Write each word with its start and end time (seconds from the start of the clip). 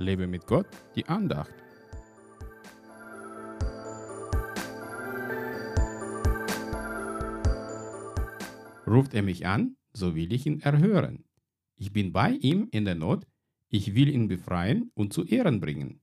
Lebe 0.00 0.26
mit 0.26 0.46
Gott, 0.46 0.66
die 0.96 1.06
Andacht. 1.06 1.52
Ruft 8.86 9.12
er 9.12 9.22
mich 9.22 9.46
an, 9.46 9.76
so 9.92 10.14
will 10.14 10.32
ich 10.32 10.46
ihn 10.46 10.60
erhören. 10.60 11.24
Ich 11.76 11.92
bin 11.92 12.12
bei 12.12 12.32
ihm 12.32 12.68
in 12.72 12.86
der 12.86 12.94
Not, 12.94 13.26
ich 13.68 13.94
will 13.94 14.08
ihn 14.08 14.26
befreien 14.26 14.90
und 14.94 15.12
zu 15.12 15.24
Ehren 15.24 15.60
bringen. 15.60 16.00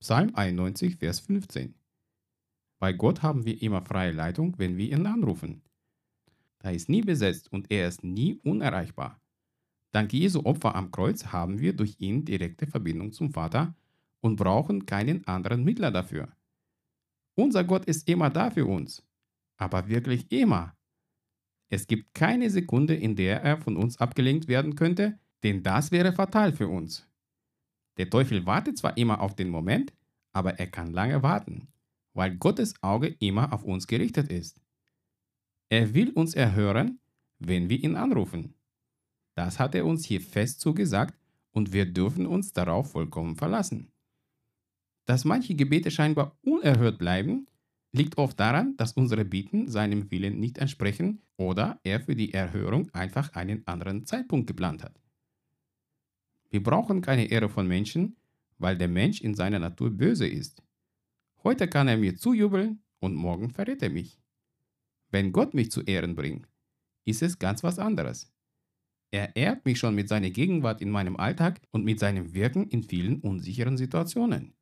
Psalm 0.00 0.34
91, 0.34 0.96
Vers 0.96 1.20
15. 1.20 1.74
Bei 2.78 2.94
Gott 2.94 3.22
haben 3.22 3.44
wir 3.44 3.60
immer 3.60 3.82
freie 3.82 4.12
Leitung, 4.12 4.58
wenn 4.58 4.78
wir 4.78 4.90
ihn 4.90 5.06
anrufen. 5.06 5.62
Da 6.58 6.70
ist 6.70 6.88
nie 6.88 7.02
besetzt 7.02 7.52
und 7.52 7.70
er 7.70 7.88
ist 7.88 8.02
nie 8.02 8.36
unerreichbar. 8.42 9.19
Dank 9.92 10.12
Jesu 10.12 10.44
Opfer 10.44 10.74
am 10.74 10.90
Kreuz 10.90 11.26
haben 11.26 11.58
wir 11.58 11.74
durch 11.74 11.96
ihn 11.98 12.24
direkte 12.24 12.66
Verbindung 12.66 13.12
zum 13.12 13.32
Vater 13.32 13.74
und 14.20 14.36
brauchen 14.36 14.86
keinen 14.86 15.26
anderen 15.26 15.64
Mittler 15.64 15.90
dafür. 15.90 16.28
Unser 17.34 17.64
Gott 17.64 17.86
ist 17.86 18.08
immer 18.08 18.30
da 18.30 18.50
für 18.50 18.66
uns, 18.66 19.02
aber 19.56 19.88
wirklich 19.88 20.30
immer. 20.30 20.76
Es 21.70 21.86
gibt 21.86 22.14
keine 22.14 22.50
Sekunde, 22.50 22.94
in 22.94 23.16
der 23.16 23.42
er 23.42 23.56
von 23.56 23.76
uns 23.76 23.98
abgelenkt 23.98 24.48
werden 24.48 24.74
könnte, 24.74 25.18
denn 25.42 25.62
das 25.62 25.90
wäre 25.90 26.12
fatal 26.12 26.52
für 26.52 26.68
uns. 26.68 27.08
Der 27.96 28.10
Teufel 28.10 28.46
wartet 28.46 28.78
zwar 28.78 28.96
immer 28.96 29.20
auf 29.20 29.34
den 29.34 29.48
Moment, 29.48 29.92
aber 30.32 30.58
er 30.58 30.66
kann 30.66 30.92
lange 30.92 31.22
warten, 31.22 31.68
weil 32.12 32.36
Gottes 32.36 32.74
Auge 32.82 33.08
immer 33.18 33.52
auf 33.52 33.64
uns 33.64 33.86
gerichtet 33.86 34.30
ist. 34.30 34.60
Er 35.68 35.94
will 35.94 36.10
uns 36.10 36.34
erhören, 36.34 37.00
wenn 37.38 37.68
wir 37.68 37.82
ihn 37.82 37.96
anrufen. 37.96 38.54
Das 39.40 39.58
hat 39.58 39.74
er 39.74 39.86
uns 39.86 40.04
hier 40.04 40.20
fest 40.20 40.60
zugesagt 40.60 41.18
und 41.52 41.72
wir 41.72 41.86
dürfen 41.86 42.26
uns 42.26 42.52
darauf 42.52 42.90
vollkommen 42.90 43.36
verlassen. 43.36 43.90
Dass 45.06 45.24
manche 45.24 45.54
Gebete 45.54 45.90
scheinbar 45.90 46.36
unerhört 46.42 46.98
bleiben, 46.98 47.46
liegt 47.90 48.18
oft 48.18 48.38
daran, 48.38 48.76
dass 48.76 48.92
unsere 48.92 49.24
Bitten 49.24 49.66
seinem 49.66 50.10
Willen 50.10 50.38
nicht 50.38 50.58
entsprechen 50.58 51.22
oder 51.38 51.80
er 51.84 52.00
für 52.00 52.14
die 52.14 52.34
Erhörung 52.34 52.90
einfach 52.90 53.32
einen 53.32 53.66
anderen 53.66 54.04
Zeitpunkt 54.04 54.46
geplant 54.46 54.84
hat. 54.84 55.00
Wir 56.50 56.62
brauchen 56.62 57.00
keine 57.00 57.24
Ehre 57.24 57.48
von 57.48 57.66
Menschen, 57.66 58.16
weil 58.58 58.76
der 58.76 58.88
Mensch 58.88 59.22
in 59.22 59.34
seiner 59.34 59.58
Natur 59.58 59.88
böse 59.88 60.28
ist. 60.28 60.62
Heute 61.44 61.66
kann 61.66 61.88
er 61.88 61.96
mir 61.96 62.14
zujubeln 62.14 62.82
und 62.98 63.14
morgen 63.14 63.48
verrät 63.48 63.82
er 63.82 63.88
mich. 63.88 64.20
Wenn 65.10 65.32
Gott 65.32 65.54
mich 65.54 65.70
zu 65.70 65.80
Ehren 65.80 66.14
bringt, 66.14 66.46
ist 67.06 67.22
es 67.22 67.38
ganz 67.38 67.62
was 67.62 67.78
anderes. 67.78 68.30
Er 69.12 69.34
ehrt 69.34 69.64
mich 69.64 69.78
schon 69.78 69.94
mit 69.94 70.08
seiner 70.08 70.30
Gegenwart 70.30 70.80
in 70.80 70.90
meinem 70.90 71.16
Alltag 71.16 71.60
und 71.72 71.84
mit 71.84 71.98
seinem 71.98 72.32
Wirken 72.32 72.68
in 72.68 72.84
vielen 72.84 73.20
unsicheren 73.20 73.76
Situationen. 73.76 74.54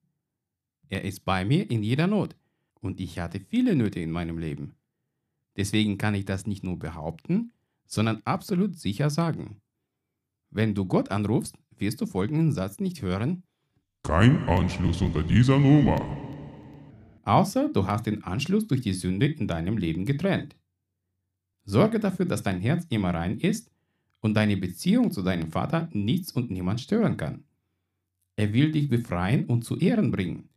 Er 0.89 1.05
ist 1.05 1.25
bei 1.27 1.45
mir 1.45 1.71
in 1.71 1.83
jeder 1.83 2.07
Not 2.07 2.35
und 2.81 2.99
ich 2.99 3.19
hatte 3.19 3.41
viele 3.41 3.77
Nöte 3.77 4.01
in 4.01 4.11
meinem 4.11 4.39
Leben. 4.39 4.75
Deswegen 5.57 5.99
kann 5.99 6.15
ich 6.15 6.25
das 6.25 6.47
nicht 6.47 6.65
nur 6.65 6.79
behaupten, 6.79 7.53
sondern 7.85 8.23
absolut 8.25 8.79
sicher 8.79 9.11
sagen. 9.11 9.61
Wenn 10.51 10.75
du 10.75 10.87
Gott 10.87 11.11
anrufst, 11.11 11.59
wirst 11.77 12.01
du 12.01 12.07
folgenden 12.07 12.53
Satz 12.53 12.81
nicht 12.81 13.03
hören. 13.03 13.43
Kein 14.05 14.49
Anschluss 14.49 15.03
unter 15.03 15.23
dieser 15.23 15.59
Nummer. 15.59 16.01
Außer 17.25 17.69
du 17.69 17.87
hast 17.87 18.07
den 18.07 18.25
Anschluss 18.25 18.67
durch 18.67 18.81
die 18.81 18.95
Sünde 18.95 19.27
in 19.27 19.47
deinem 19.47 19.77
Leben 19.77 20.07
getrennt. 20.07 20.57
Sorge 21.65 22.01
dafür, 22.01 22.25
dass 22.25 22.43
dein 22.43 22.63
Herz 22.63 22.87
immer 22.89 23.13
rein 23.13 23.39
ist 23.39 23.71
und 24.29 24.35
deine 24.35 24.59
Beziehung 24.59 25.11
zu 25.11 25.23
deinem 25.23 25.51
Vater 25.51 25.89
nichts 25.93 26.33
und 26.33 26.51
niemand 26.51 26.83
stören 26.83 27.17
kann. 27.17 27.45
Er 28.37 28.53
will 28.53 28.73
dich 28.73 28.91
befreien 28.91 29.47
und 29.47 29.65
zu 29.65 29.79
Ehren 29.79 30.11
bringen. 30.11 30.51